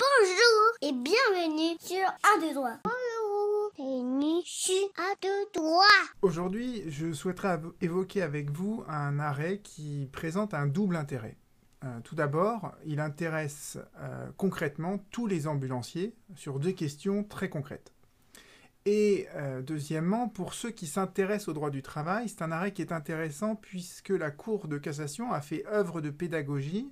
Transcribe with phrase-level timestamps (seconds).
[0.00, 2.78] Bonjour et bienvenue sur A de droit.
[2.84, 5.84] Bonjour, bienvenue sur A de droit.
[6.22, 11.36] Aujourd'hui, je souhaiterais évoquer avec vous un arrêt qui présente un double intérêt.
[11.84, 17.92] Euh, tout d'abord, il intéresse euh, concrètement tous les ambulanciers sur deux questions très concrètes.
[18.86, 22.80] Et euh, deuxièmement, pour ceux qui s'intéressent au droit du travail, c'est un arrêt qui
[22.80, 26.88] est intéressant puisque la Cour de cassation a fait œuvre de pédagogie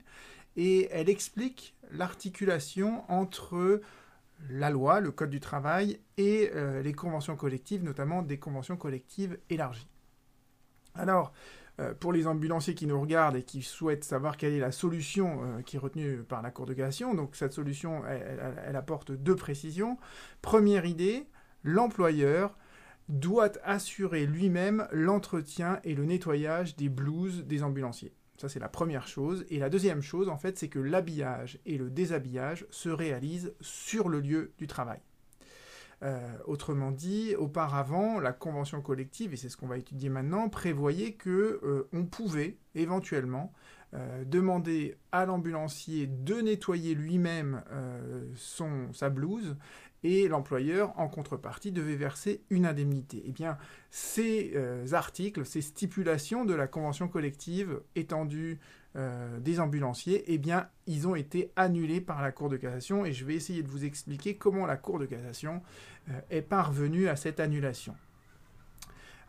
[0.58, 3.80] et elle explique l'articulation entre
[4.50, 9.38] la loi, le Code du travail et euh, les conventions collectives, notamment des conventions collectives
[9.50, 9.88] élargies.
[10.96, 11.32] Alors,
[11.78, 15.62] euh, pour les ambulanciers qui nous regardent et qui souhaitent savoir quelle est la solution
[15.64, 19.96] qui est retenue par la Cour de cassation, donc cette solution, elle apporte deux précisions.
[20.42, 21.28] Première idée,
[21.62, 22.58] l'employeur
[23.08, 28.12] doit assurer lui-même l'entretien et le nettoyage des blouses des ambulanciers.
[28.38, 29.44] Ça, c'est la première chose.
[29.50, 34.08] Et la deuxième chose, en fait, c'est que l'habillage et le déshabillage se réalisent sur
[34.08, 35.00] le lieu du travail.
[36.04, 41.14] Euh, autrement dit, auparavant, la convention collective, et c'est ce qu'on va étudier maintenant, prévoyait
[41.14, 43.52] que euh, on pouvait éventuellement
[43.94, 47.62] euh, demander à l'ambulancier de nettoyer lui-même
[48.34, 49.56] son sa blouse
[50.04, 53.22] et l'employeur, en contrepartie, devait verser une indemnité.
[53.26, 53.58] Eh bien,
[53.90, 58.60] ces euh, articles, ces stipulations de la convention collective étendue
[58.96, 63.12] euh, des ambulanciers, eh bien, ils ont été annulés par la Cour de cassation, et
[63.12, 65.62] je vais essayer de vous expliquer comment la Cour de cassation
[66.10, 67.94] euh, est parvenue à cette annulation.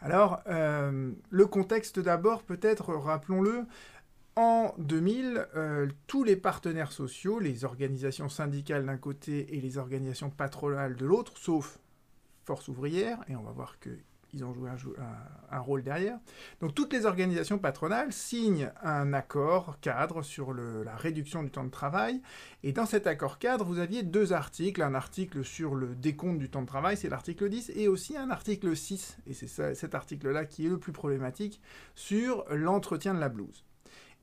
[0.02, 3.66] Alors, le contexte d'abord, peut-être, rappelons-le,
[4.40, 10.30] en 2000, euh, tous les partenaires sociaux, les organisations syndicales d'un côté et les organisations
[10.30, 11.78] patronales de l'autre, sauf
[12.46, 14.70] Force ouvrière, et on va voir qu'ils ont joué
[15.52, 16.18] un, rôle derrière.
[16.62, 21.70] Donc toutes les organisations patronales signent un accord cadre sur la réduction du temps de
[21.70, 22.22] travail.
[22.64, 24.82] Et dans cet accord cadre, vous aviez deux articles.
[24.82, 28.30] Un article sur le décompte du temps de travail, c'est l'article 10, et aussi un
[28.30, 31.62] article 6, et c'est cet article-là qui est le plus problématique,
[31.94, 33.66] sur l'entretien de la blouse.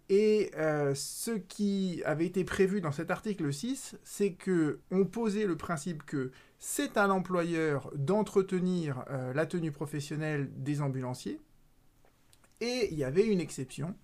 [0.09, 5.47] Et euh, ce qui avait été prévu dans cet article 6, c'est que on posait
[5.47, 11.41] le principe que c'est à l'employeur d'entretenir euh, la tenue professionnelle des ambulanciers.
[12.61, 13.95] Et il y avait une exception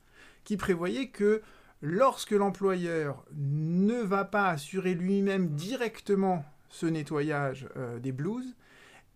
[0.45, 1.41] qui prévoyait que
[1.83, 8.57] lorsque l'employeur ne va pas assurer lui-même directement ce nettoyage euh, des blouses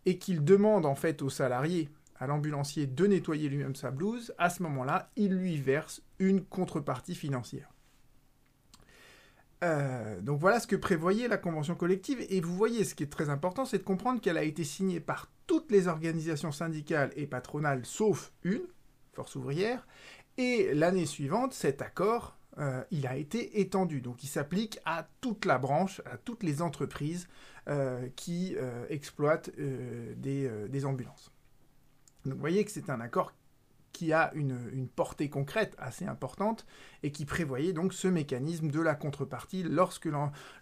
[0.05, 1.89] et qu'il demande en fait aux salariés
[2.19, 7.15] à l'ambulancier de nettoyer lui-même sa blouse, à ce moment-là, il lui verse une contrepartie
[7.15, 7.71] financière.
[9.65, 12.25] Euh, donc voilà ce que prévoyait la convention collective.
[12.29, 15.01] Et vous voyez, ce qui est très important, c'est de comprendre qu'elle a été signée
[15.01, 18.63] par toutes les organisations syndicales et patronales, sauf une,
[19.13, 19.87] Force ouvrière.
[20.37, 24.03] Et l'année suivante, cet accord, euh, il a été étendu.
[24.03, 27.27] Donc il s'applique à toute la branche, à toutes les entreprises
[27.69, 28.57] euh, qui
[28.91, 31.36] exploitent des ambulances.
[32.27, 33.33] Donc vous voyez que c'est un accord
[33.93, 36.67] qui a une, portée concrète assez importante
[37.03, 40.09] et qui prévoyait donc ce mécanisme de la contrepartie lorsque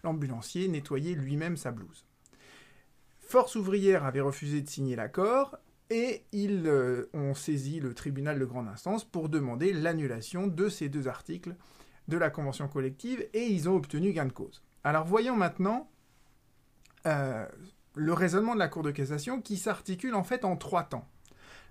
[0.03, 2.05] l'ambulancier nettoyait lui-même sa blouse.
[3.19, 5.57] Force ouvrière avait refusé de signer l'accord
[5.89, 10.87] et ils euh, ont saisi le tribunal de grande instance pour demander l'annulation de ces
[10.87, 11.55] deux articles
[12.07, 14.63] de la convention collective et ils ont obtenu gain de cause.
[14.85, 15.89] Alors voyons maintenant
[17.05, 17.45] euh,
[17.95, 21.07] le raisonnement de la Cour de cassation qui s'articule en fait en trois temps.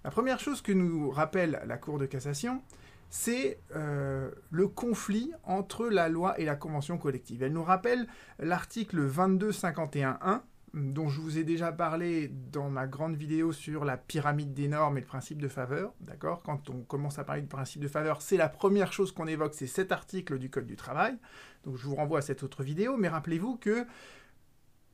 [0.04, 2.60] La première chose que nous rappelle la Cour de cassation,
[3.09, 7.42] c'est euh, le conflit entre la loi et la convention collective.
[7.42, 8.06] Elle nous rappelle
[8.38, 10.43] l'article 2251.1,
[10.75, 14.98] dont je vous ai déjà parlé dans ma grande vidéo sur la pyramide des normes
[14.98, 15.94] et le principe de faveur.
[16.00, 16.43] D'accord?
[16.43, 19.54] Quand on commence à parler du principe de faveur, c'est la première chose qu'on évoque,
[19.54, 21.16] c'est cet article du Code du travail.
[21.64, 23.87] Donc je vous renvoie à cette autre vidéo, mais rappelez-vous que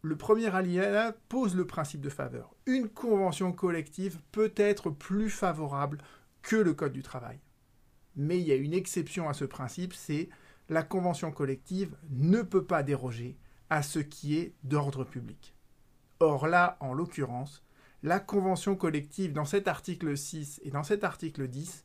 [0.02, 2.54] le premier alinéa pose le principe de faveur.
[2.66, 5.98] Une convention collective peut être plus favorable
[6.42, 7.38] que le Code du travail.
[8.16, 10.28] Mais il y a une exception à ce principe, c'est
[10.68, 13.36] la convention collective ne peut pas déroger
[13.68, 15.54] à ce qui est d'ordre public.
[16.18, 17.64] Or là, en l'occurrence,
[18.02, 21.84] la convention collective dans cet article 6 et dans cet article 10,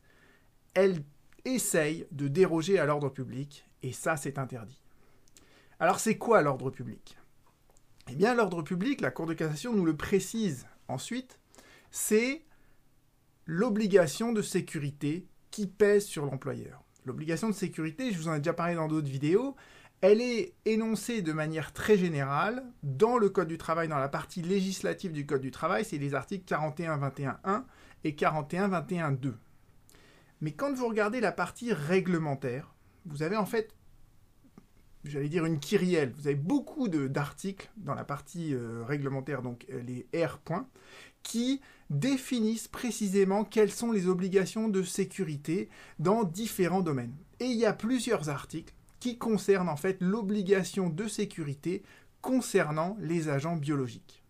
[0.74, 1.02] elle
[1.44, 4.80] essaye de déroger à l'ordre public, et ça c'est interdit.
[5.78, 7.18] Alors c'est quoi l'ordre public?
[8.10, 11.40] Eh bien, l'ordre public, la Cour de cassation nous le précise ensuite,
[11.90, 12.44] c'est
[13.46, 16.82] l'obligation de sécurité qui pèse sur l'employeur.
[17.04, 19.56] L'obligation de sécurité, je vous en ai déjà parlé dans d'autres vidéos,
[20.00, 24.42] elle est énoncée de manière très générale dans le Code du travail, dans la partie
[24.42, 27.64] législative du Code du travail, c'est les articles 41.21.1
[28.04, 29.34] et 41.21.2.
[30.40, 32.74] Mais quand vous regardez la partie réglementaire,
[33.06, 33.75] vous avez en fait
[35.08, 36.12] j'allais dire une kyrielle.
[36.16, 40.66] Vous avez beaucoup d'articles dans la partie euh, réglementaire, donc euh, les R points,
[41.22, 41.60] qui
[41.90, 45.68] définissent précisément quelles sont les obligations de sécurité
[45.98, 47.14] dans différents domaines.
[47.40, 51.82] Et il y a plusieurs articles qui concernent en fait l'obligation de sécurité
[52.22, 54.22] concernant les agents biologiques.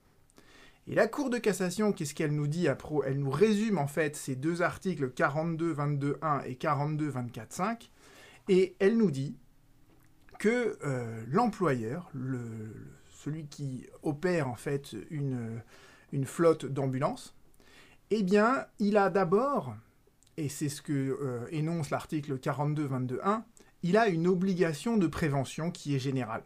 [0.89, 2.69] Et la Cour de cassation, qu'est-ce qu'elle nous dit
[3.07, 7.89] Elle nous résume en fait ces deux articles 42.22.1 et 42.24.5,
[8.49, 9.37] et elle nous dit
[10.47, 12.09] que euh, l'employeur,
[13.11, 15.61] celui qui opère en fait une,
[16.25, 17.35] flotte d'ambulances,
[18.11, 19.75] eh bien, il a d'abord,
[20.37, 23.43] et c'est ce que euh, énonce l'article 42.22.1,
[23.83, 26.45] il a une obligation de prévention qui est générale.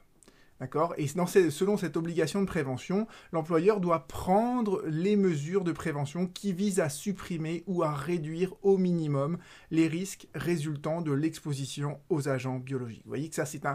[0.61, 6.53] D'accord Et selon cette obligation de prévention, l'employeur doit prendre les mesures de prévention qui
[6.53, 9.39] visent à supprimer ou à réduire au minimum
[9.71, 13.03] les risques résultant de l'exposition aux agents biologiques.
[13.05, 13.73] Vous voyez que ça, c'est euh,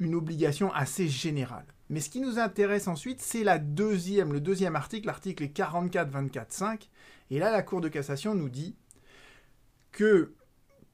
[0.00, 1.66] une obligation assez générale.
[1.90, 3.58] Mais ce qui nous intéresse ensuite, c'est le
[4.40, 6.88] deuxième article, l'article 44.24.5.
[7.30, 8.74] Et là, la Cour de cassation nous dit
[9.92, 10.32] que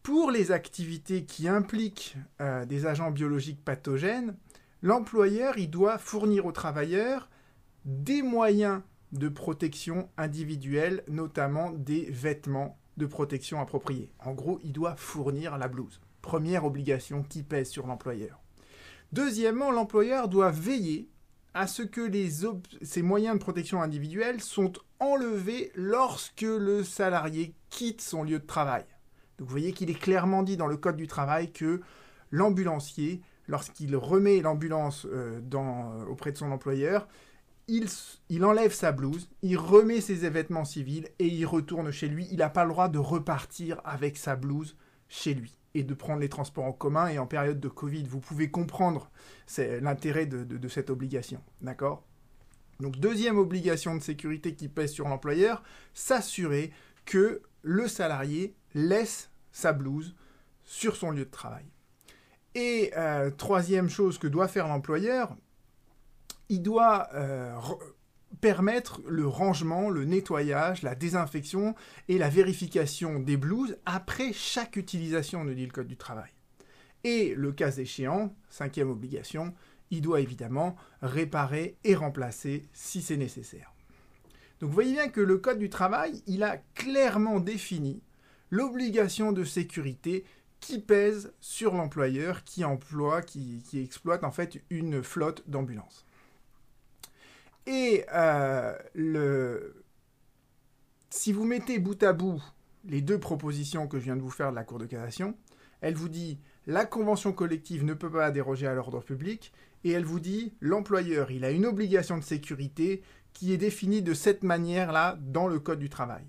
[0.03, 4.35] pour les activités qui impliquent euh, des agents biologiques pathogènes,
[4.83, 7.29] l'employeur il doit fournir aux travailleurs
[7.85, 8.83] des moyens
[9.13, 14.13] de protection individuelle, notamment des vêtements de protection appropriés.
[14.21, 16.01] En gros, il doit fournir la blouse.
[16.23, 18.41] Première obligation qui pèse sur l'employeur.
[19.13, 21.09] Deuxièmement, l'employeur doit veiller
[21.55, 22.09] à ce que
[22.83, 28.85] ces moyens de protection individuelle sont enlevés lorsque le salarié quitte son lieu de travail.
[29.39, 31.81] Donc vous voyez qu'il est clairement dit dans le Code du travail que
[32.31, 37.09] l'ambulancier lorsqu'il remet l'ambulance euh, euh, auprès de son employeur,
[37.67, 42.27] il, enlève sa blouse, il remet ses vêtements civils et il retourne chez lui.
[42.31, 44.77] Il n'a pas le droit de repartir avec sa blouse
[45.09, 47.09] chez lui et de prendre les transports en commun.
[47.09, 49.11] Et en période de Covid, vous pouvez comprendre
[49.59, 51.41] l'intérêt de, cette obligation.
[51.61, 52.05] D'accord?
[52.81, 55.63] Donc, deuxième obligation de sécurité qui pèse sur l'employeur,
[55.95, 56.73] s'assurer
[57.05, 60.17] que le salarié laisse sa blouse
[60.65, 61.67] sur son lieu de travail.
[62.55, 65.37] Et euh, troisième chose que doit faire l'employeur,
[66.49, 67.55] il doit euh,
[68.41, 71.75] permettre le rangement, le nettoyage, la désinfection
[72.09, 76.31] et la vérification des blouses après chaque utilisation, nous dit le Code du travail.
[77.05, 79.55] Et le cas échéant, cinquième obligation,
[79.91, 83.73] il doit évidemment réparer et remplacer si c'est nécessaire.
[84.61, 88.03] Donc vous voyez bien que le Code du travail, il a clairement défini
[88.51, 90.25] l'obligation de sécurité
[90.61, 96.07] qui pèse sur l'employeur qui emploie, qui, exploite en fait une flotte d'ambulances.
[97.67, 98.77] Et euh,
[101.11, 102.43] si vous mettez bout à bout
[102.85, 105.37] les deux propositions que je viens de vous faire de la Cour de cassation,
[105.81, 109.53] elle vous dit la convention collective ne peut pas déroger à l'ordre public,
[109.85, 113.03] et elle vous dit l'employeur il a une obligation de sécurité
[113.33, 116.25] qui est définie de cette manière-là dans le Code du travail.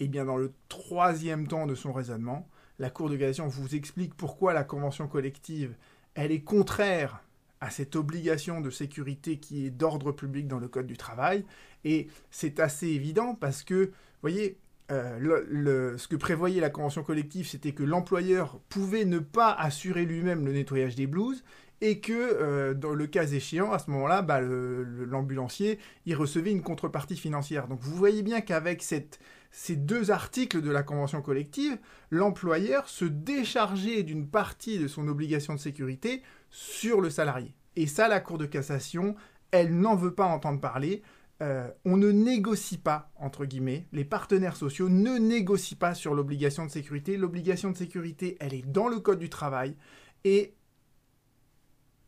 [0.00, 2.48] Et bien dans le troisième temps de son raisonnement,
[2.82, 5.76] la Cour de cassation vous explique pourquoi la convention collective,
[6.14, 7.22] elle est contraire
[7.60, 11.44] à cette obligation de sécurité qui est d'ordre public dans le Code du travail.
[11.84, 14.58] Et c'est assez évident parce que, vous voyez,
[14.90, 20.44] euh, ce que prévoyait la convention collective, c'était que l'employeur pouvait ne pas assurer lui-même
[20.44, 21.44] le nettoyage des blouses
[21.82, 26.62] et que, euh, dans le cas échéant, à ce moment-là, bah, l'ambulancier, il recevait une
[26.62, 27.68] contrepartie financière.
[27.68, 29.20] Donc vous voyez bien qu'avec cette,
[29.52, 31.78] ces deux articles de la convention collective,
[32.10, 37.54] l'employeur se déchargeait d'une partie de son obligation de sécurité sur le salarié.
[37.76, 39.14] Et ça, la Cour de cassation,
[39.50, 41.02] elle n'en veut pas entendre parler.
[41.42, 46.64] Euh, on ne négocie pas, entre guillemets, les partenaires sociaux ne négocient pas sur l'obligation
[46.64, 47.18] de sécurité.
[47.18, 49.76] L'obligation de sécurité, elle est dans le Code du travail
[50.24, 50.54] et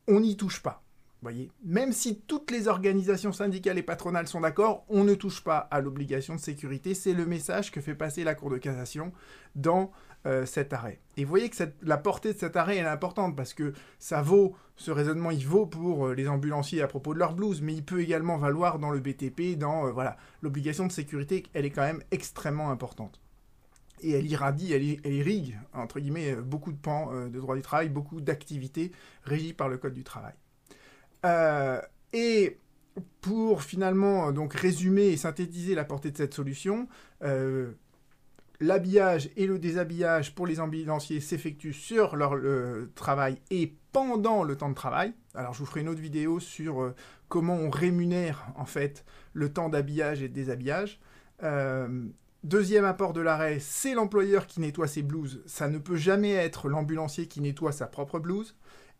[0.08, 0.83] on n'y touche pas
[1.24, 5.58] voyez Même si toutes les organisations syndicales et patronales sont d'accord, on ne touche pas
[5.58, 6.94] à l'obligation de sécurité.
[6.94, 9.12] C'est le message que fait passer la Cour de cassation
[9.56, 9.90] dans
[10.26, 11.00] euh, cet arrêt.
[11.16, 14.56] Et vous voyez que la portée de cet arrêt est importante parce que ça vaut,
[14.76, 17.84] ce raisonnement il vaut pour euh, les ambulanciers à propos de leur blouse, mais il
[17.84, 21.82] peut également valoir dans le BTP, dans euh, voilà, l'obligation de sécurité, elle est quand
[21.82, 23.20] même extrêmement importante.
[24.00, 27.88] Et elle irradie, elle, elle irrigue, entre guillemets, beaucoup de pans de droit du travail,
[27.88, 28.92] beaucoup d'activités
[29.24, 30.34] régies par le Code du travail.
[31.24, 31.80] Euh,
[32.12, 32.58] et
[33.20, 36.86] pour finalement donc résumer et synthétiser la portée de cette solution,
[37.22, 37.72] euh,
[38.60, 42.34] l'habillage et le déshabillage pour les ambulanciers s'effectuent sur leur
[42.94, 45.14] travail et pendant le temps de travail.
[45.34, 46.94] Alors je vous ferai une autre vidéo sur euh,
[47.28, 51.00] comment on rémunère en fait le temps d'habillage et de déshabillage.
[52.44, 55.42] deuxième apport de l'arrêt, c'est l'employeur qui nettoie ses blouses.
[55.46, 58.56] Ça ne peut jamais être l'ambulancier qui nettoie sa propre blouse.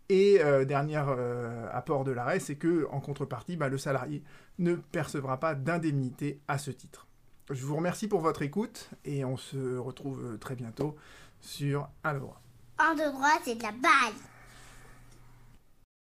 [0.09, 4.23] Et euh, dernier euh, apport de l'arrêt, c'est que en contrepartie, bah, le salarié
[4.59, 7.07] ne percevra pas d'indemnité à ce titre.
[7.51, 10.97] Je vous remercie pour votre écoute et on se retrouve très bientôt
[11.41, 12.41] sur Un de droit.
[12.79, 14.34] Un de droit, c'est de la base.